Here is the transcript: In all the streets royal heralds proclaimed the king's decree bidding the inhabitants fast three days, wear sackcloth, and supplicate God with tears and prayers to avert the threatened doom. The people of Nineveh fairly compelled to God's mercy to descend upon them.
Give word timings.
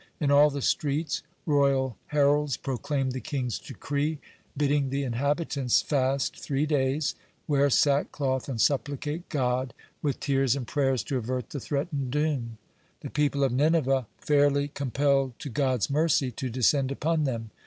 In 0.19 0.31
all 0.31 0.49
the 0.49 0.63
streets 0.63 1.21
royal 1.45 1.95
heralds 2.07 2.57
proclaimed 2.57 3.11
the 3.11 3.19
king's 3.19 3.59
decree 3.59 4.17
bidding 4.57 4.89
the 4.89 5.03
inhabitants 5.03 5.83
fast 5.83 6.35
three 6.39 6.65
days, 6.65 7.13
wear 7.47 7.69
sackcloth, 7.69 8.49
and 8.49 8.59
supplicate 8.59 9.29
God 9.29 9.75
with 10.01 10.19
tears 10.19 10.55
and 10.55 10.65
prayers 10.65 11.03
to 11.03 11.17
avert 11.17 11.51
the 11.51 11.59
threatened 11.59 12.09
doom. 12.09 12.57
The 13.01 13.11
people 13.11 13.43
of 13.43 13.51
Nineveh 13.51 14.07
fairly 14.17 14.69
compelled 14.69 15.37
to 15.37 15.49
God's 15.51 15.87
mercy 15.87 16.31
to 16.31 16.49
descend 16.49 16.91
upon 16.91 17.25
them. 17.25 17.51